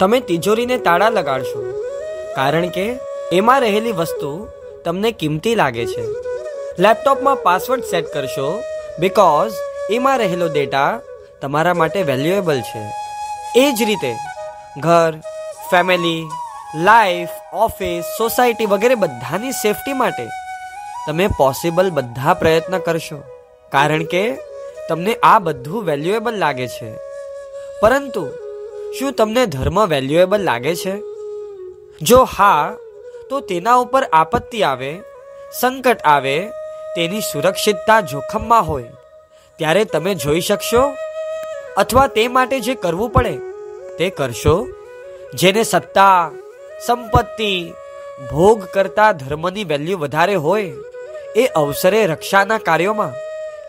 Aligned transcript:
તમે 0.00 0.20
તિજોરીને 0.20 0.76
તાળા 0.76 1.08
લગાડશો. 1.08 1.72
કારણ 2.36 2.68
કે 2.68 2.96
એમાં 3.32 3.60
રહેલી 3.60 3.92
વસ્તુ 3.92 4.48
તમને 4.84 5.12
કિંમતી 5.12 5.54
લાગે 5.54 5.86
છે. 5.86 6.06
લેપટોપમાં 6.78 7.36
પાસવર્ડ 7.36 7.84
સેટ 7.84 8.12
કરશો 8.14 8.62
બિકોઝ 8.98 9.52
એમાં 9.90 10.18
રહેલો 10.18 10.48
ડેટા 10.48 11.00
તમારા 11.40 11.74
માટે 11.74 12.02
વેલ્યુએબલ 12.02 12.60
છે. 12.60 12.82
એ 13.60 13.72
જ 13.72 13.82
રીતે 13.82 14.14
ઘર 14.78 15.14
ફેમિલી 15.70 16.24
લાઈફ 16.76 17.28
ઓફિસ 17.52 18.04
સોસાયટી 18.18 18.66
વગેરે 18.66 18.94
બધાની 18.94 19.52
સેફટી 19.52 19.92
માટે 19.92 20.26
તમે 21.06 21.26
પોસિબલ 21.26 21.90
બધા 21.90 22.34
પ્રયત્ન 22.34 22.78
કરશો. 22.78 23.22
કારણ 23.72 24.04
કે 24.04 24.36
તમને 24.88 25.14
આ 25.14 25.38
બધું 25.38 25.84
વેલ્યુએબલ 25.84 26.34
લાગે 26.34 26.68
છે. 26.68 26.96
પરંતુ 27.82 28.43
શું 28.98 29.12
તમને 29.12 29.46
ધર્મ 29.46 29.86
વેલ્યુએબલ 29.86 30.42
લાગે 30.42 30.76
છે? 30.76 30.92
જો 32.00 32.24
હા, 32.24 32.74
તો 33.30 33.40
તેના 33.40 33.74
ઉપર 33.74 34.02
આપત્તિ 34.02 34.62
આવે, 34.62 35.00
સંકટ 35.60 36.02
આવે, 36.02 36.50
તેની 36.96 37.20
સુરક્ષિતતા 37.20 38.00
જોખમમાં 38.00 38.66
હોય, 38.66 38.84
ત્યારે 39.58 39.84
તમે 39.84 40.14
જોઈ 40.14 40.40
શકશો. 40.40 40.92
અથવા 41.76 42.06
તે 42.06 42.28
માટે 42.28 42.60
જે 42.60 42.74
કરવું 42.74 43.10
પડે, 43.10 43.38
તે 43.98 44.10
કરશો. 44.10 44.68
જેને 45.34 45.62
સત્તા, 45.62 46.30
સંપત્તિ, 46.86 47.72
ભોગ 48.30 48.64
કરતા 48.64 49.12
ધર્મની 49.12 49.64
વેલ્યુ 49.64 49.98
વધારે 49.98 50.34
હોય, 50.34 50.72
એ 51.36 51.46
અવસરે 51.46 52.06
રક્ષાના 52.06 52.58
કાર્યોમાં 52.58 53.12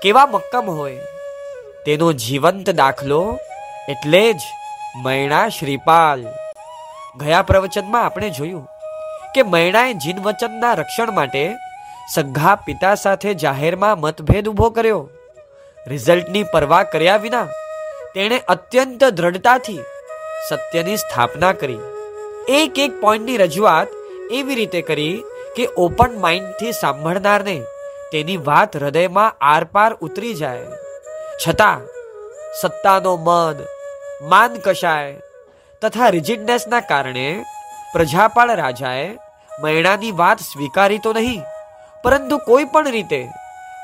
કેવા 0.01 0.25
મક્કમ 0.25 0.69
હોય, 0.69 0.97
તેનો 1.85 2.11
જીવંત 2.11 2.69
દાખલો 2.69 3.39
એટલે 3.89 4.33
જ 4.33 4.39
મૈણા 5.03 5.47
શ્રીપાલ. 5.49 6.21
ગયા 7.17 7.41
પ્રવચનમાં 7.41 8.05
આપણે 8.05 8.29
જોયું 8.29 8.67
કે 9.35 9.43
મૈણાએ 9.43 9.93
જીન 9.93 10.21
વચનના 10.23 10.73
રક્ષણ 10.73 11.11
માટે 11.11 11.55
સગ્ગા 12.13 12.55
પિતા 12.55 12.95
સાથે 12.95 13.33
જાહેરમાં 13.33 13.99
મતભેદ 13.99 14.47
ઊભો 14.47 14.69
કર્યો. 14.69 15.09
રિઝલ્ટની 15.87 16.43
પરવા 16.43 16.83
કર્યા 16.83 17.17
વિના 17.17 17.45
તેણે 18.15 18.39
અત્યંત 18.47 19.03
દ્રઢતાથી 19.03 19.83
સત્યની 20.49 20.97
સ્થાપના 20.97 21.53
કરી. 21.53 21.79
એક 22.49 22.79
એક 22.79 23.01
પોઈન્ટની 23.01 23.37
રજૂઆત 23.37 23.87
એવી 24.31 24.55
રીતે 24.55 24.81
કરી 24.81 25.23
કે 25.55 25.69
ઓપન 25.77 26.19
માઇન્ડથી 26.19 26.71
સાંભળનારને 26.71 27.61
તેની 28.11 28.37
વાત 28.37 28.77
હૃદયમાં 28.77 29.37
આરપાર 29.41 29.93
ઉતરી 29.93 30.33
જાય. 30.33 30.67
છતાં 31.47 31.87
સત્તાનો 32.61 33.15
મદ 33.15 33.74
માન 34.21 34.53
કશાય 34.63 35.15
તથા 35.81 36.09
રિજિડનેસના 36.15 36.85
કારણે 36.89 37.43
પ્રજાપાળ 37.93 38.51
રાજાએ 38.59 39.07
મૈણાની 39.63 40.11
વાત 40.11 40.43
સ્વીકારી 40.43 40.99
તો 41.05 41.11
નહીં, 41.13 41.41
પરંતુ 42.03 42.37
કોઈ 42.45 42.67
પણ 42.73 42.91
રીતે 42.91 43.21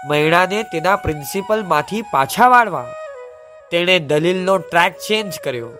મૈણાને 0.10 0.60
તેના 0.72 1.02
પ્રિન્સિપલમાંથી 1.06 2.04
પાછા 2.12 2.48
વાળવા 2.54 2.88
તેણે 3.72 3.96
દલીલનો 4.00 4.56
ટ્રેક 4.60 5.02
ચેન્જ 5.08 5.40
કર્યો. 5.44 5.72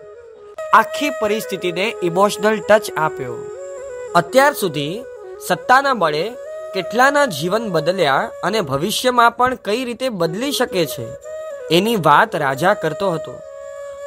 આખી 0.74 1.12
પરિસ્થિતિને 1.20 1.86
ઇમોશનલ 2.02 2.60
ટચ 2.60 2.92
આપ્યો. 2.96 3.38
અત્યાર 4.14 4.54
સુધી 4.54 5.04
સત્તાના 5.46 5.94
બળે 5.94 6.24
કેટલાના 6.74 7.30
જીવન 7.38 7.70
બદલ્યા 7.70 8.28
અને 8.44 8.60
ભવિષ્યમાં 8.60 9.32
પણ 9.38 9.64
કઈ 9.64 9.80
રીતે 9.84 10.06
બદલી 10.20 10.52
શકે 10.52 10.84
છે, 10.86 11.06
એની 11.70 12.02
વાત 12.08 12.38
રાજા 12.44 12.74
કરતો 12.74 13.10
હતો. 13.16 13.34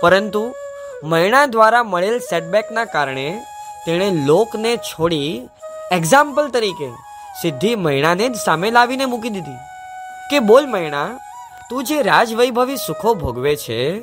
પરંતુ 0.02 0.56
મૈણા 1.04 1.46
દ્વારા 1.46 1.84
મળેલ 1.84 2.20
સેટબેકના 2.20 2.86
કારણે 2.86 3.42
તેણે 3.86 4.12
લોકને 4.12 4.78
છોડી 4.78 5.50
એક્ઝામ્પલ 5.92 6.48
તરીકે 6.48 6.90
સિદ્ધિ 7.42 7.76
મૈણાને 7.76 8.30
જ 8.30 8.36
સામે 8.36 8.72
લાવીને 8.72 9.06
મૂકી 9.06 9.30
દીધી. 9.30 9.58
કે 10.32 10.40
બોલ 10.40 10.66
મૈણા, 10.68 11.20
તું 11.70 11.84
જે 11.84 12.02
રાજવૈભવી 12.02 12.76
સુખો 12.76 13.14
ભોગવે 13.14 13.56
છે, 13.56 14.02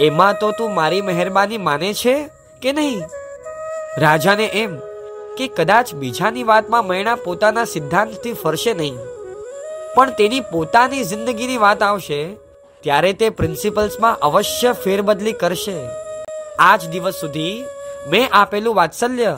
એમાં 0.00 0.34
તો 0.34 0.50
તું 0.50 0.74
મારી 0.74 1.00
મહેરબાની 1.00 1.58
માને 1.58 1.94
છે 1.94 2.28
કે 2.62 2.72
નહીં? 2.72 3.02
રાજાને 3.98 4.46
એમ 4.46 4.76
કે 5.38 5.48
કદાચ 5.48 5.94
બીજાની 5.94 6.42
વાતમાં 6.42 6.86
મૈણા 6.86 7.14
પોતાના 7.14 7.64
સિદ્ધાંતથી 7.64 8.32
ફરશે 8.32 8.74
નહીં. 8.74 8.96
પણ 9.94 10.10
તેની 10.10 10.40
પોતાની 10.40 11.04
જિંદગીની 11.04 11.56
વાત 11.56 11.82
આવશે 11.82 12.36
ત્યારે 12.84 13.12
તે 13.20 13.28
પ્રિન્સિપલ્સમાં 13.36 14.18
અવશ્ય 14.28 14.72
ફેરબદલી 14.84 15.32
કરશે. 15.32 15.76
આજ 16.58 16.82
દિવસ 16.92 17.16
સુધી 17.20 17.64
મેં 18.12 18.36
આપેલું 18.40 18.76
વાત્સલ્ય 18.78 19.32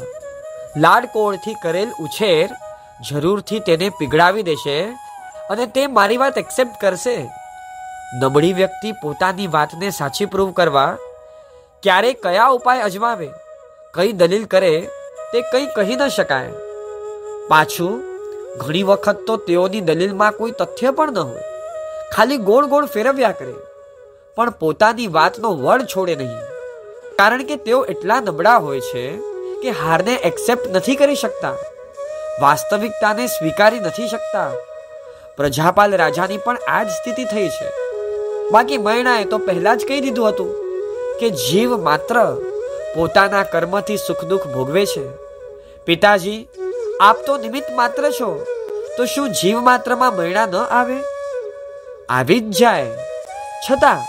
લાડકોળથી 0.84 1.54
કરેલ 1.62 1.92
ઉછેર 2.04 2.48
જરૂરથી 3.10 3.62
તેને 3.68 3.86
પીગળાવી 4.00 4.46
દેશે 4.50 4.76
અને 5.54 5.64
તે 5.78 5.86
મારી 5.98 6.20
વાત 6.24 6.42
એક્સેપ્ટ 6.44 6.80
કરશે. 6.80 7.16
નબળી 8.20 8.52
વ્યક્તિ 8.52 8.94
પોતાની 9.02 9.48
વાતને 9.56 9.94
સાચી 10.00 10.30
પ્રૂવ 10.34 10.52
કરવા 10.52 10.90
ક્યારે 11.82 12.12
કયા 12.12 12.52
ઉપાય 12.58 12.86
અજમાવે, 12.90 13.28
કઈ 13.94 14.12
દલીલ 14.12 14.52
કરે, 14.52 14.74
તે 15.32 15.48
કંઈ 15.52 15.74
કહી 15.76 15.96
ન 15.96 16.08
શકાય. 16.08 16.52
પાછું 17.50 17.94
ઘણી 18.60 18.88
વખત 18.92 19.26
તો 19.26 19.42
તેઓની 19.50 19.88
દલીલમાં 19.90 20.32
કોઈ 20.38 20.58
તથ્ય 20.60 20.90
પણ 20.90 21.12
ન 21.12 21.28
હોય. 21.28 21.55
ખાલી 22.12 22.36
ગોળ 22.36 22.66
ગોળ 22.66 22.84
ફેરવ્યા 22.84 23.30
કરે. 23.30 23.52
પણ 24.34 24.50
પોતાની 24.50 25.06
વાતનો 25.06 25.54
વડ 25.54 25.82
છોડે 25.82 26.16
નહીં. 26.16 26.38
કારણ 27.18 27.42
કે 27.42 27.56
તેઓ 27.56 27.84
એટલા 27.84 28.20
નબળા 28.20 28.56
હોય 28.56 28.80
છે 28.80 29.16
કે 29.62 29.70
હારને 29.70 30.14
એક્સેપ્ટ 30.14 30.76
નથી 30.76 30.96
કરી 30.96 31.14
શકતા. 31.14 31.52
વાસ્તવિકતાને 32.40 33.26
સ્વીકારી 33.26 33.80
નથી 33.80 34.08
શકતા. 34.08 34.50
પ્રજાપાલ 35.36 35.96
રાજાની 35.96 36.36
પણ 36.36 36.58
આ 36.68 36.82
જ 36.82 36.88
સ્થિતિ 36.88 37.24
થઈ 37.24 37.48
છે. 37.48 37.68
બાકી 38.50 38.78
મૈણાએ 38.78 39.24
તો 39.24 39.38
પહેલા 39.38 39.74
જ 39.74 39.84
કહી 39.88 40.00
દીધું 40.00 40.28
હતું 40.28 40.54
કે 41.20 41.30
જીવ 41.30 41.76
માત્ર 41.76 42.36
પોતાના 42.94 43.42
કર્મથી 43.42 43.96
સુખ 43.96 44.24
દુઃખ 44.24 44.46
ભોગવે 44.46 44.86
છે. 44.86 45.08
પિતાજી, 45.84 46.48
આપ 47.00 47.16
તો 47.26 47.36
નિમિત્ત 47.36 47.72
માત્ર 47.72 48.10
છો. 48.10 48.46
તો 48.96 49.04
શું 49.04 49.30
જીવ 49.30 49.60
માત્રમાં 49.60 50.16
મૈણા 50.16 50.46
ન 50.46 50.56
આવે? 50.56 51.15
આવી 52.08 52.40
જ 52.40 52.50
જાય. 52.50 52.86
છતાં, 53.64 54.00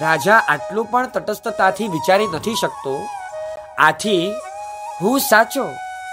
રાજા 0.00 0.38
આટલું 0.48 0.90
પણ 0.90 1.06
તટસ્થતાથી 1.06 1.88
વિચારી 1.88 2.26
નથી 2.26 2.54
શકતો. 2.54 3.06
આથી, 3.78 4.34
હું 5.00 5.20
સાચો 5.20 5.64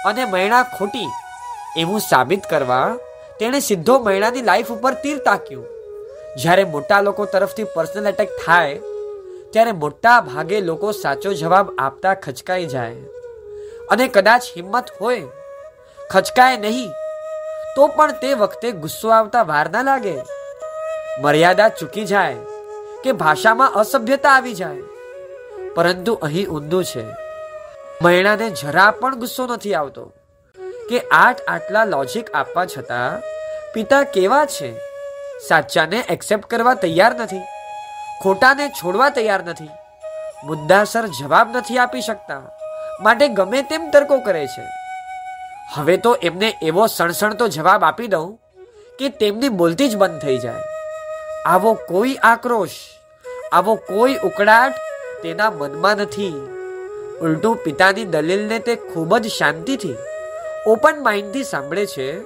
અને 0.05 0.25
મૈણા 0.25 0.63
ખોટી 0.63 1.09
એવું 1.77 1.99
સાબિત 1.99 2.43
કરવા 2.49 2.95
તેણે 3.39 3.59
સીધો 3.59 3.99
મૈણાની 3.99 4.41
લાઈફ 4.41 4.71
ઉપર 4.71 4.93
તીર 4.93 5.17
તાક્યું. 5.17 5.65
જ્યારે 6.37 6.63
મોટા 6.63 7.01
લોકો 7.01 7.25
તરફથી 7.25 7.63
પર્સનલ 7.63 8.07
એટેક 8.07 8.29
થાય, 8.45 8.75
ત્યારે 9.53 9.71
મોટા 9.71 10.21
ભાગે 10.21 10.61
લોકો 10.61 10.91
સાચો 10.91 11.33
જવાબ 11.33 11.75
આપતા 11.77 12.13
ખચકાઈ 12.13 12.65
જાય. 12.65 12.95
અને 13.91 14.07
કદાચ 14.07 14.41
હિંમત 14.55 14.85
હોય, 15.01 15.21
ખચકાય 16.09 16.57
નહીં, 16.57 16.89
તો 17.75 17.87
પણ 17.87 18.11
તે 18.11 18.33
વખતે 18.33 18.71
ગુસ્સો 18.71 19.09
આવતા 19.09 19.43
વાર 19.43 19.69
ના 19.69 19.81
લાગે. 19.81 20.17
મર્યાદા 21.21 21.69
ચૂકી 21.69 22.05
જાય 22.05 22.35
કે 23.03 23.11
ભાષામાં 23.11 23.71
અસભ્યતા 23.73 24.29
આવી 24.29 24.53
જાય. 24.53 24.77
પરંતુ 25.75 26.13
અહીં 26.13 26.47
ઊંધું 26.47 26.83
છે. 26.83 27.03
મહિણાને 28.01 28.49
જરા 28.49 28.91
પણ 28.91 29.15
ગુસ્સો 29.15 29.47
નથી 29.47 29.73
આવતો. 29.73 30.13
કે 30.89 30.99
આઠ 30.99 31.41
આટલા 31.47 31.85
લોજિક 31.85 32.31
આપવા 32.31 32.65
છતાં 32.65 33.21
પિતા 33.73 34.03
કેવા 34.03 34.45
છે? 34.45 34.77
સાચાને 35.47 35.99
એક્સેપ્ટ 35.99 36.45
કરવા 36.45 36.73
તૈયાર 36.73 37.15
નથી. 37.15 37.39
ખોટાને 38.23 38.69
છોડવા 38.69 39.09
તૈયાર 39.09 39.43
નથી. 39.43 39.69
મુદ્દાસર 40.43 41.07
જવાબ 41.07 41.57
નથી 41.57 41.77
આપી 41.77 42.01
શકતા. 42.01 42.41
માટે 43.01 43.27
ગમે 43.27 43.61
તેમ 43.61 43.89
તર્કો 43.89 44.19
કરે 44.19 44.47
છે. 44.47 44.61
હવે 45.73 45.97
તો 45.97 46.15
એમને 46.15 46.53
એવો 46.61 46.87
સણસણતો 46.87 47.47
જવાબ 47.47 47.83
આપી 47.83 48.07
દઉં 48.07 48.39
કે 48.99 49.09
તેમની 49.09 49.49
બોલતી 49.49 49.89
જ 49.89 49.97
બંધ 49.97 50.21
થઈ 50.21 50.37
જાય. 50.37 50.76
આવો 51.47 51.73
કોઈ 51.73 52.15
આક્રોશ, 52.15 52.75
આવો 53.53 53.75
કોઈ 53.75 54.15
ઉકળાટ 54.23 54.71
તેના 55.23 55.51
મનમાં 55.51 55.95
નથી. 55.95 56.31
ઉલટું 57.21 57.55
પિતાની 57.55 58.05
દલીલને 58.05 58.59
તે 58.59 58.75
ખૂબ 58.75 59.17
જ 59.17 59.27
શાંતિથી, 59.27 59.97
ઓપન 60.67 61.03
માઇન્ડથી 61.03 61.43
સાંભળે 61.43 61.85
છે, 61.85 62.19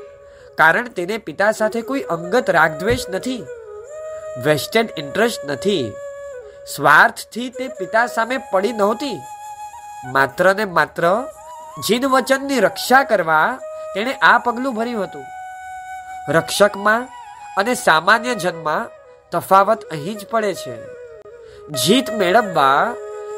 કારણ 0.57 0.88
તેને 0.88 1.18
પિતા 1.18 1.51
સાથે 1.51 1.81
કોઈ 1.81 2.01
અંગત 2.01 2.50
રાગદ્વેષ 2.50 3.09
નથી 3.09 3.44
વેસ્ટેડ 4.44 4.89
ઇન્ટરેસ્ટ 4.97 5.45
નથી. 5.45 5.91
સ્વાર્થથી 6.75 7.50
તે 7.50 7.67
પિતા 7.67 8.07
સામે 8.07 8.38
પડી 8.38 8.71
નહોતી. 8.71 9.19
માત્ર 10.12 10.56
ને 10.56 10.65
માત્ર 10.65 11.24
જીન 11.88 12.06
વચનની 12.06 12.59
રક્ષા 12.59 13.03
કરવા 13.03 13.59
તેણે 13.95 14.13
આ 14.13 14.38
પગલું 14.38 14.75
ભર્યું 14.75 15.03
હતું. 15.03 15.25
રક્ષકમાં 16.31 17.07
અને 17.57 17.74
સામાન્ય 17.74 18.35
જન્મમાં 18.35 19.00
તફાવત 19.31 19.83
અહીં 19.83 20.17
જ 20.17 20.25
પડે 20.31 20.53
છે. 20.53 20.75
જીત 21.69 22.09
મેળવવા 22.11 22.93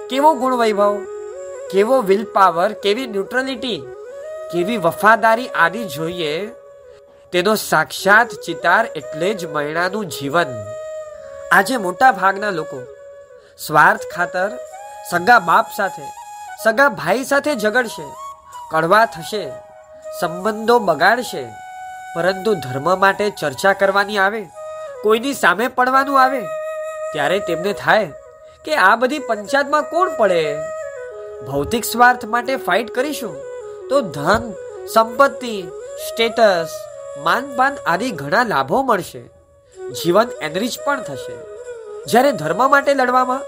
કેવો 0.10 0.34
ગુણ 0.34 0.56
વૈભવ? 0.56 0.96
કેવો 1.72 2.02
વિલ 2.02 2.24
પાવર 2.34 2.74
કેવી 2.74 3.08
ન્યુટ્રલિટી 3.08 3.82
કેવી 4.52 4.78
વફાદારી 4.78 5.48
આદિ 5.48 5.84
જોઈએ? 5.84 6.48
તેનો 7.32 7.56
સાક્ષાત 7.56 8.28
ચિતાર 8.46 8.86
એટલે 8.96 9.34
જ 9.34 9.46
મહિણાનું 9.46 10.06
જીવન. 10.06 10.52
આજે 11.52 11.78
મોટા 11.78 12.12
ભાગના 12.12 12.50
લોકો 12.50 12.80
સ્વાર્થ 13.58 14.06
ખાતર 14.16 14.50
સગા 15.12 15.40
બાપ 15.40 15.66
સાથે, 15.78 16.06
સગા 16.64 16.90
ભાઈ 16.90 17.24
સાથે 17.24 17.56
ઝઘડશે, 17.56 18.06
કડવા 18.72 19.06
થશે, 19.06 19.52
સંબંધો 20.20 20.80
બગાડશે, 20.80 21.44
પરંતુ 22.16 22.54
ધર્મ 22.54 23.00
માટે 23.00 23.30
ચર્ચા 23.30 23.74
કરવાની 23.74 24.18
આવે? 24.18 24.46
કોઈની 25.04 25.34
સામે 25.34 25.68
પડવાનું 25.68 26.24
આવે? 26.24 26.42
ત્યારે 27.14 27.40
તેમને 27.40 27.74
થાય 27.74 28.12
કે 28.66 28.76
આ 28.76 28.96
બધી 28.96 29.20
પંચાયતમાં 29.20 29.84
કોણ 29.84 30.10
પડે? 30.18 30.58
ભૌતિક 31.48 31.86
સ્વાર્થ 31.86 32.26
માટે 32.26 32.56
ફાઇટ 32.56 32.96
કરીશું 32.96 33.36
તો 33.90 34.02
ધન, 34.02 34.54
સંપત્તિ 34.94 35.62
સ્ટેટસ 36.08 36.70
માનપાન 37.24 37.78
આદિ 37.86 38.12
ઘણા 38.12 38.44
લાભો 38.44 38.84
મળશે. 38.84 39.24
જીવન 39.92 40.30
એનરીચ 40.42 40.80
પણ 40.86 41.02
થશે. 41.02 41.36
જ્યારે 42.06 42.32
ધર્મ 42.32 42.72
માટે 42.72 42.94
લડવામાં, 42.94 43.42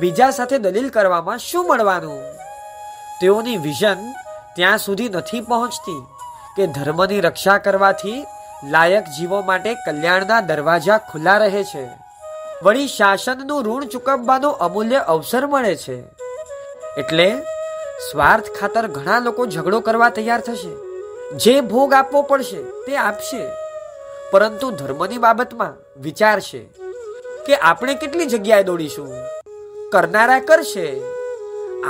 બીજા 0.00 0.30
સાથે 0.30 0.58
દલીલ 0.58 0.88
કરવામાં 0.88 1.38
શું 1.38 1.68
મળવાનું? 1.68 2.22
તેઓની 3.20 3.56
વિઝન 3.56 4.12
ત્યાં 4.56 4.78
સુધી 4.78 5.08
નથી 5.08 5.40
પહોંચતી 5.40 6.02
કે 6.56 6.66
ધર્મની 6.66 7.20
રક્ષા 7.20 7.58
કરવાથી 7.58 8.26
લાયક 8.62 9.04
જીવો 9.04 9.42
માટે 9.42 9.74
કલ્યાણના 9.74 10.40
દરવાજા 10.40 10.98
ખુલ્લા 10.98 11.36
રહે 11.36 11.64
છે. 11.64 11.88
વળી 12.62 12.88
શાસનનું 12.88 13.64
ઋણ 13.64 13.84
ચૂકવવાનો 13.84 14.50
અમૂલ્ય 14.50 14.96
અવસર 14.96 15.46
મળે 15.46 15.76
છે. 15.76 16.02
એટલે 16.98 17.42
સ્વાર્થ 18.12 18.44
ખાતર 18.60 18.86
ઘણા 18.86 19.18
લોકો 19.18 19.46
ઝઘડો 19.46 19.80
કરવા 19.80 20.08
તૈયાર 20.08 20.40
થશે. 20.40 20.72
જે 21.36 21.60
ભોગ 21.60 21.94
આપવો 21.94 22.22
પડશે 22.22 22.62
તે 22.62 22.96
આપશે. 22.96 23.50
પરંતુ 24.30 24.70
ધર્મની 24.70 25.18
બાબતમાં 25.18 26.00
વિચારશે 26.00 26.68
કે 27.46 27.56
આપણે 27.56 27.94
કેટલી 27.94 28.26
જગ્યાએ 28.26 28.62
દોડીશું? 28.62 29.12
કરનારા 29.92 30.38
કરશે. 30.40 31.02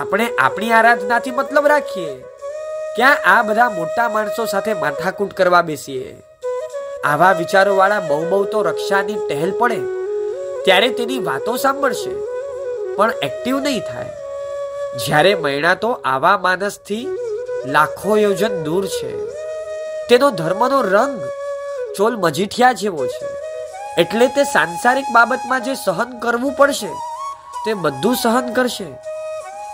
આપણે 0.01 0.37
આપણી 0.37 0.73
આરાધનાથી 0.73 1.31
મતલબ 1.31 1.67
રાખીએ. 1.67 2.25
ક્યાં 2.97 3.17
આ 3.27 3.43
બધા 3.43 3.71
મોટા 3.71 4.09
માણસો 4.09 4.47
સાથે 4.47 4.75
માથાકૂટ 4.75 5.33
કરવા 5.33 5.63
બેસીએ? 5.63 6.17
આવા 7.05 7.33
વિચારોવાળા 7.33 8.01
બહુ 8.01 8.29
બહુ 8.31 8.45
તો 8.45 8.63
રક્ષાની 8.63 9.15
ટહેલ 9.29 9.53
પડે. 9.59 9.81
ત્યારે 10.65 10.89
તેની 10.89 11.19
વાતો 11.19 11.57
સાંભળશે. 11.57 12.13
પણ 12.95 13.13
એક્ટિવ 13.23 13.61
નહીં 13.61 13.81
થાય. 13.81 14.11
જ્યારે 15.07 15.35
મૈણા 15.35 15.75
તો 15.75 15.91
આવા 15.91 16.39
માનસથી 16.39 17.09
લાખો 17.67 18.17
યોજન 18.17 18.63
દૂર 18.63 18.87
છે. 18.87 19.27
તેનો 20.09 20.31
ધર્મનો 20.31 20.83
રંગ 20.83 21.21
ચોલ 21.97 22.17
મજીઠિયા 22.17 22.73
જેવો 22.73 23.07
છે. 23.07 23.27
એટલે 24.01 24.27
તે 24.27 24.45
સાંસારિક 24.45 25.05
બાબતમાં 25.15 25.65
જે 25.65 25.75
સહન 25.75 26.19
કરવું 26.19 26.53
પડશે, 26.53 26.89
તે 27.67 27.75
બધું 27.75 28.17
સહન 28.17 28.53
કરશે. 28.53 28.87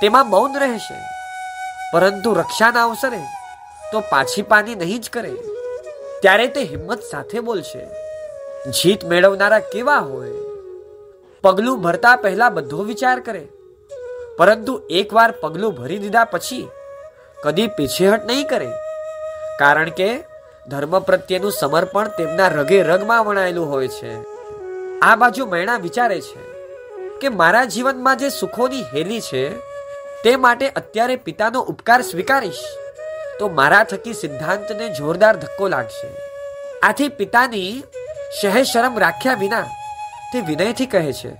તેમાં 0.01 0.31
મૌન 0.31 0.59
રહેશે. 0.59 0.95
પરંતુ 1.93 2.35
રક્ષાના 2.35 2.85
અવસરે 2.85 3.19
તો 3.93 4.01
પાછી 4.01 4.43
પાની 4.43 4.75
નહીં 4.75 5.01
જ 5.01 5.11
કરે. 5.11 5.60
ત્યારે 6.23 6.47
તે 6.47 6.61
હિંમત 6.63 7.03
સાથે 7.03 7.41
બોલશે. 7.41 7.87
જીત 8.71 9.05
મેળવનારા 9.05 9.59
કેવા 9.59 9.97
હોય? 9.97 10.31
પગલું 11.43 11.83
ભરતા 11.83 12.17
પહેલા 12.17 12.49
બધો 12.49 12.83
વિચાર 12.83 13.21
કરે. 13.21 13.49
પરંતુ 14.39 14.83
એકવાર 14.91 15.31
પગલું 15.31 15.75
ભરી 15.75 15.99
દીધા 15.99 16.25
પછી 16.25 16.69
કદી 17.43 17.67
પીછેહટ 17.67 18.27
નહીં 18.27 18.49
કરે. 18.49 18.71
કારણ 19.59 19.91
કે 19.91 20.25
ધર્મ 20.69 20.99
પ્રત્યેનું 20.99 21.53
સમર્પણ 21.53 22.09
તેમના 22.09 22.49
રગે 22.49 22.83
રગમાં 22.83 23.25
વણાયેલું 23.25 23.71
હોય 23.71 23.89
છે. 23.89 24.23
આ 25.01 25.17
બાજુ 25.17 25.47
મૈણા 25.47 25.77
વિચારે 25.77 26.21
છે 26.21 26.51
કે 27.21 27.29
મારા 27.29 27.65
જીવનમાં 27.65 28.19
જે 28.19 28.29
સુખોની 28.29 28.83
હેલી 28.83 29.21
છે, 29.21 29.59
તે 30.23 30.37
માટે 30.37 30.69
અત્યારે 30.69 31.17
પિતાનો 31.17 31.61
ઉપકાર 31.61 32.03
સ્વીકારીશ. 32.03 32.65
તો 33.41 33.49
મારા 33.49 33.85
થકી 33.85 34.15
સિદ્ધાંતને 34.15 34.89
જોરદાર 34.95 35.37
ધક્કો 35.37 35.69
લાગશે. 35.69 36.09
આથી 36.83 37.09
પિતાની 37.09 37.85
શહેર 38.41 38.65
શરમ 38.65 38.99
રાખ્યા 38.99 39.35
વિના 39.35 39.63
તે 40.33 40.41
વિનયથી 40.41 40.87
કહે 40.87 41.13
છે, 41.13 41.31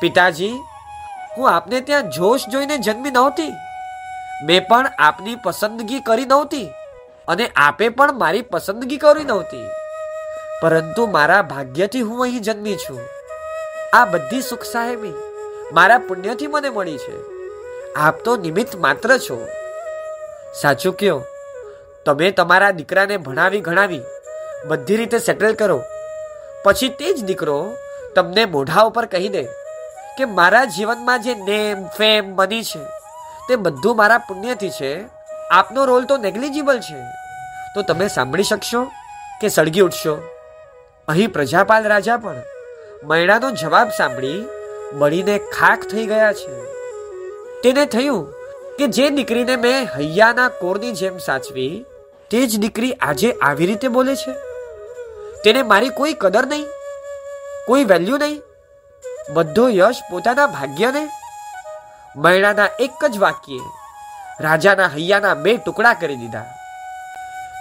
પિતાજી, 0.00 0.52
હું 1.36 1.48
આપને 1.50 1.80
ત્યાં 1.80 2.10
જોશ 2.10 2.44
જોઈને 2.52 2.78
જન્મી 2.78 3.10
નહોતી. 3.10 3.50
મેં 4.44 4.68
પણ 4.68 4.88
આપની 4.98 5.34
પસંદગી 5.44 6.00
કરી 6.00 6.24
નહોતી 6.24 6.68
અને 7.28 7.48
આપે 7.56 7.88
પણ 7.88 8.18
મારી 8.18 8.42
પસંદગી 8.42 8.96
કરી 8.96 9.24
નહોતી. 9.24 9.66
પરંતુ 10.62 11.06
મારા 11.06 11.42
ભાગ્યથી 11.42 12.00
હું 12.00 12.22
અહીં 12.22 12.42
જન્મી 12.42 12.76
છું. 12.76 13.00
આ 13.92 14.04
બધી 14.04 14.42
સુખ 14.42 14.62
સાહેબી 14.62 15.12
મારા 15.72 15.98
પુણ્યથી 15.98 16.46
મને 16.46 16.70
મળી 16.70 16.98
છે. 16.98 17.18
આપ 17.94 18.24
તો 18.24 18.36
નિમિત્ત 18.36 18.76
માત્ર 18.76 19.18
છો. 19.18 19.38
સાચું 20.62 20.94
કયો 20.94 21.20
તમે 22.06 22.30
તમારા 22.30 22.70
દીકરાને 22.70 23.16
ભણાવી 23.16 23.60
ગણાવી 23.60 24.02
બધી 24.66 24.96
રીતે 24.96 25.18
સેટલ 25.18 25.54
કરો. 25.54 25.78
પછી 26.64 26.88
તે 26.88 27.12
જ 27.14 27.24
દીકરો 27.24 27.58
તમને 28.14 28.44
મોઢા 28.44 28.82
ઉપર 28.82 29.04
કહી 29.06 29.28
દે 29.28 29.42
કે 30.18 30.24
મારા 30.24 30.64
જીવનમાં 30.64 31.22
જે 31.22 31.34
નેમ 31.34 31.84
ફેમ 31.98 32.34
બની 32.36 32.64
છે, 32.64 32.82
તે 33.48 33.56
બધું 33.56 33.96
મારા 33.96 34.18
પુણ્યથી 34.18 34.70
છે. 34.70 34.92
આપનો 35.50 35.84
રોલ 35.84 36.04
તો 36.04 36.16
નેગ્લિજિબલ 36.16 36.78
છે. 36.78 36.98
તો 37.74 37.82
તમે 37.82 38.08
સાંભળી 38.08 38.42
શકશો 38.42 38.82
કે 39.40 39.48
સળગી 39.48 39.80
ઉઠશો. 39.80 40.16
અહીં 41.08 41.32
પ્રજાપાલ 41.32 41.84
રાજા 41.84 42.16
પણ 42.16 42.42
મૈણાનો 43.04 43.50
જવાબ 43.50 43.88
સાંભળી 43.96 44.44
બળીને 44.94 45.38
ખાખ 45.38 45.88
થઈ 45.90 46.06
ગયા 46.06 46.32
છે. 46.32 46.54
તેને 47.62 47.86
થયું 47.86 48.22
કે 48.78 48.86
જે 48.86 49.08
દીકરીને 49.10 49.56
મેં 49.56 49.88
હૈયાના 49.96 50.48
કોરની 50.60 50.92
જેમ 50.92 51.18
સાચવી 51.18 51.84
તે 52.32 52.46
જ 52.46 52.58
દીકરી 52.58 52.92
આજે 52.92 53.32
આવી 53.32 53.66
રીતે 53.66 53.88
બોલે 53.88 54.16
છે? 54.16 54.32
તેને 55.44 55.62
મારી 55.62 55.88
કોઈ 55.88 56.12
કદર 56.12 56.46
નહીં? 56.46 56.64
કોઈ 57.66 57.84
વેલ્યુ 57.84 58.16
નહીં? 58.16 58.42
બધો 59.34 59.68
યશ 59.68 59.94
પોતાના 60.10 60.46
ભાગ્યને? 60.46 61.08
મૈણાના 62.16 62.68
એક 62.80 63.04
જ 63.10 63.18
વાક્યે 63.18 63.58
રાજાના 64.40 64.86
હૈયાના 64.86 65.34
બે 65.34 65.56
ટુકડા 65.56 65.94
કરી 65.94 66.16
દીધા. 66.16 66.44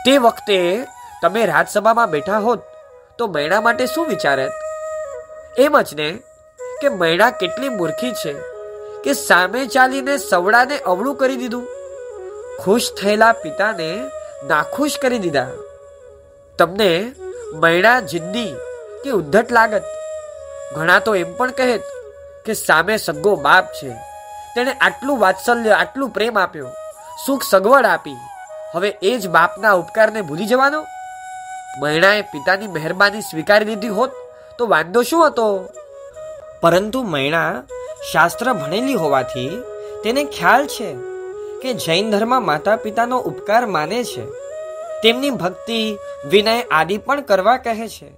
તે 0.06 0.18
વખતે 0.18 0.88
તમે 1.22 1.46
રાજસભામાં 1.46 2.10
બેઠા 2.10 2.38
હોત 2.38 2.60
તો 3.18 3.28
મૈણા 3.28 3.62
માટે 3.62 3.86
શું 3.86 4.08
વિચારત? 4.08 4.52
એમ 5.58 5.82
જ 5.82 5.94
ને 5.94 6.12
કે 6.82 6.90
મૈણા 6.90 7.30
કેટલી 7.30 7.70
મૂર્ખી 7.70 8.14
છે 8.14 8.34
કે 9.04 9.14
સામે 9.14 9.66
ચાલીને 9.66 10.18
સવડાને 10.18 10.78
અવળું 10.78 11.16
કરી 11.16 11.36
દીધું. 11.36 11.68
ખુશ 12.60 12.92
થયેલા 13.02 13.32
પિતાને 13.32 14.21
નાખુશ 14.48 14.98
કરી 15.02 15.20
દીધા. 15.20 15.48
તમને 16.58 17.12
મૈણા, 17.54 18.00
જિંદી 18.00 18.56
કે 19.04 19.10
ઉદ્ધટ 19.10 19.52
લાગત? 19.52 19.84
ઘણા 20.76 21.00
તો 21.00 21.16
એમ 21.16 21.34
પણ 21.34 21.52
કહેત 21.52 21.82
કે 22.46 22.54
સામે 22.54 22.98
સગ્ગો 22.98 23.36
બાપ 23.36 23.66
છે. 23.66 23.90
તેણે 24.56 24.72
આટલું 24.72 25.20
વાત્સલ્ય, 25.20 25.70
આટલું 25.70 26.10
પ્રેમ 26.10 26.40
આપ્યો. 26.40 26.70
સુખ 27.26 27.44
સગવડ 27.44 27.86
આપી. 27.86 28.16
હવે 28.76 28.90
એ 29.02 29.18
જ 29.18 29.30
બાપના 29.30 29.72
ઉપકારને 29.72 30.22
ભૂલી 30.22 30.46
જવાનો? 30.46 30.86
મૈણાએ 31.82 32.22
પિતાની 32.22 32.68
મહેરબાની 32.68 33.22
સ્વીકારી 33.22 33.66
લીધી 33.66 33.88
હોત 33.88 34.12
તો 34.58 34.68
વાંધો 34.68 35.02
શું 35.02 35.28
હતો? 35.28 35.70
પરંતુ 36.62 37.04
મૈણા 37.04 37.64
શાસ્ત્ર 38.12 38.54
ભણેલી 38.54 38.94
હોવાથી 38.94 39.64
તેને 40.04 40.24
ખ્યાલ 40.24 40.68
છે. 40.68 41.11
કે 41.62 41.74
જૈન 41.74 42.12
ધર્મ 42.12 42.46
માતા 42.46 42.76
પિતાનો 42.76 43.20
ઉપકાર 43.20 43.66
માને 43.66 44.04
છે. 44.04 44.26
તેમની 45.04 45.30
ભક્તિ, 45.30 45.98
વિનય 46.30 46.62
આદિ 46.62 46.98
પણ 46.98 47.22
કરવા 47.22 47.58
કહે 47.58 47.88
છે. 47.88 48.12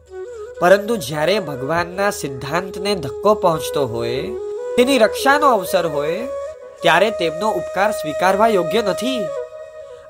પરંતુ 0.59 0.95
જ્યારે 0.95 1.39
ભગવાનના 1.39 2.09
સિદ્ધાંતને 2.09 2.95
ધક્કો 2.95 3.33
પહોંચતો 3.33 3.88
હોય, 3.88 4.21
તેની 4.77 4.97
રક્ષાનો 4.97 5.51
અવસર 5.51 5.88
હોય, 5.88 6.27
ત્યારે 6.81 7.12
તેમનો 7.12 7.51
ઉપકાર 7.51 7.91
સ્વીકારવા 7.91 8.47
યોગ્ય 8.47 8.81
નથી. 8.81 9.19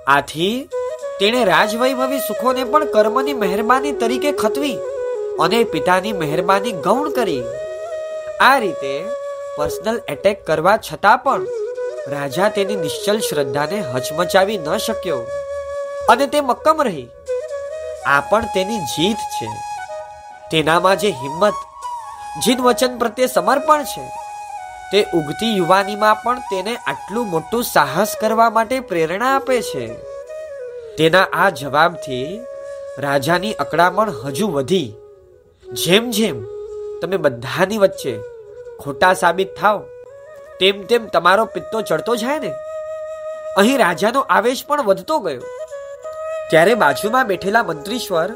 આથી, 0.07 0.69
તેણે 1.19 1.45
રાજવૈભવી 1.45 2.19
સુખોને 2.19 2.63
પણ 2.63 2.85
કર્મની 2.85 3.33
મહેરબાની 3.33 3.91
તરીકે 3.91 4.31
ખતવી 4.31 4.77
અને 5.39 5.63
પિતાની 5.63 6.13
મહેરબાની 6.13 6.71
ગૌણ 6.71 7.09
કરી. 7.09 7.43
આ 8.41 8.57
રીતે 8.57 9.05
પર્સનલ 9.57 10.01
એટેક 10.07 10.45
કરવા 10.45 10.77
છતાં 10.77 11.17
પણ 11.17 11.45
રાજા 12.07 12.50
તેની 12.50 12.75
નિશ્ચલ 12.75 13.19
શ્રદ્ધાને 13.19 13.79
હચમચાવી 13.81 14.57
ન 14.57 14.77
શક્યો 14.77 15.19
અને 16.10 16.25
તે 16.27 16.41
મક્કમ 16.41 16.81
રહી. 16.81 17.07
આ 18.05 18.22
પણ 18.22 18.41
તેની 18.41 18.79
જીત 18.79 19.17
છે. 19.17 19.48
તેનામાં 20.51 21.00
જે 21.00 21.10
હિંમત 21.10 21.53
જીન 22.45 22.62
વચન 22.62 22.98
પ્રત્યે 22.98 23.27
સમર્પણ 23.27 23.83
છે, 23.83 24.03
તે 24.91 25.05
ઉગતી 25.13 25.57
યુવાનીમાં 25.57 26.15
પણ 26.15 26.39
તેને 26.39 26.75
આટલું 26.75 27.27
મોટું 27.27 27.63
સાહસ 27.63 28.15
કરવા 28.22 28.50
માટે 28.50 28.79
પ્રેરણા 28.79 29.36
આપે 29.36 29.62
છે. 29.62 29.88
તેના 30.98 31.27
આ 31.33 31.50
જવાબથી 31.50 32.41
રાજાની 32.98 33.53
અકળામણ 33.53 34.12
હજુ 34.12 34.51
વધી. 34.51 34.93
જેમ 35.67 36.12
જેમ 36.12 36.45
તમે 37.01 37.17
બધાની 37.17 37.77
વચ્ચે 37.77 38.19
ખોટા 38.79 39.13
સાબિત 39.13 39.55
થાવ 39.62 39.83
તેમ 40.60 40.86
તેમ 40.86 41.07
તમારો 41.07 41.45
પિત્તો 41.45 41.81
ચડતો 41.81 42.15
જાય 42.15 42.39
ને? 42.39 42.53
અહીં 43.57 43.77
રાજાનો 43.77 44.19
આવેશ 44.19 44.65
પણ 44.67 44.83
વધતો 44.83 45.19
ગયો. 45.19 45.41
ત્યારે 46.50 46.75
બાજુમાં 46.75 47.27
બેઠેલા 47.27 47.63
મંત્રીશ્વર 47.63 48.31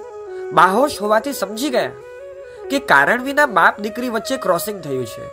બાહોશ 0.52 1.02
હોવાથી 1.02 1.34
સમજી 1.34 1.70
ગયા 1.70 1.90
કે 2.70 2.80
કારણ 2.80 3.22
વિના 3.22 3.46
બાપ 3.46 3.80
દીકરી 3.80 4.10
વચ્ચે 4.10 4.38
ક્રોસિંગ 4.38 4.82
થયું 4.82 5.06
છે. 5.06 5.30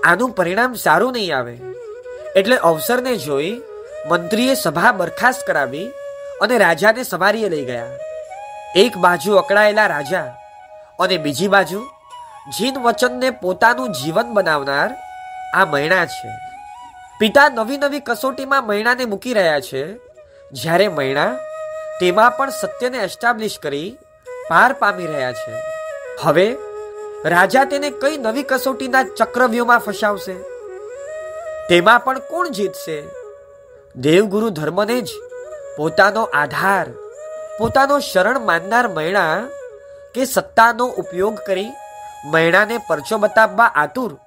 આનું 0.00 0.30
પરિણામ 0.30 0.74
સારું 0.74 1.12
નહીં 1.12 1.38
આવે. 1.38 1.58
એટલે 2.36 2.56
અવસરને 2.56 3.16
જોઈ 3.16 3.62
મંત્રીએ 4.10 4.54
સભા 4.54 4.92
બરખાસ્ત 4.92 5.46
કરાવી 5.46 5.88
અને 6.40 6.58
રાજાને 6.58 7.02
સવારીએ 7.02 7.48
લઈ 7.48 7.64
ગયા. 7.64 7.86
એક 8.76 8.96
બાજુ 8.96 9.36
અકળાયેલા 9.36 9.86
રાજા 9.86 10.34
અને 10.98 11.18
બીજી 11.18 11.48
બાજુ 11.48 11.82
જીન 12.58 12.78
વચનને 12.78 13.30
પોતાનું 13.30 13.92
જીવન 13.92 14.34
બનાવનાર 14.34 14.90
આ 15.54 15.64
મૈણા 15.64 16.06
છે. 16.06 16.28
પિતા 17.18 17.48
નવી 17.48 17.78
નવી 17.78 18.00
કસોટીમાં 18.00 18.66
મૈણાને 18.66 19.04
મૂકી 19.04 19.32
રહ્યા 19.32 19.60
છે. 19.60 19.96
જ્યારે 20.52 20.88
મૈણા 20.88 21.38
તેમાં 22.00 22.36
પણ 22.36 22.50
સત્યને 22.50 22.98
એસ્ટાબ્લિશ 22.98 23.58
કરી 23.58 23.98
પાર 24.50 24.72
પામી 24.72 25.06
રહ્યા 25.06 25.32
છે. 25.32 25.54
હવે 26.22 26.56
રાજા 27.24 27.64
તેને 27.64 27.90
કઈ 27.90 28.18
નવી 28.18 28.42
કસોટીના 28.42 29.02
ચક્રવ્યૂહમાં 29.02 29.78
ફસાવશે? 29.78 30.34
તેમાં 31.68 32.00
પણ 32.00 32.18
કોણ 32.18 32.48
જીતશે? 32.48 33.02
દેવગુરુ 33.96 34.50
ધર્મને 34.50 35.00
જ 35.00 35.08
પોતાનો 35.76 36.22
આધાર, 36.22 36.86
પોતાનો 37.58 37.98
શરણ 37.98 38.40
માનનાર 38.40 38.88
મૈણા 38.88 39.48
કે 40.14 40.24
સત્તાનો 40.24 40.86
ઉપયોગ 40.86 41.38
કરી 41.46 41.70
મૈણાને 42.24 42.78
પરચો 42.78 43.18
બતાવવા 43.18 43.64
આતુર 43.64 44.18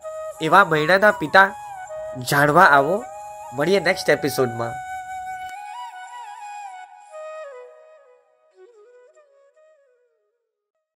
એવા 0.41 0.65
મહિનાના 0.65 1.11
પિતા 1.11 1.51
જાણવા 2.31 2.63
આવો. 2.63 3.03
મળીએ 3.53 3.79
નેક્સ્ટ 3.79 4.09
એપિસોડમાં 4.09 4.84